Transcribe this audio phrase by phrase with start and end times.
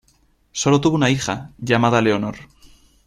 [0.51, 2.35] Solo tuvo una hija, llamada Leonor.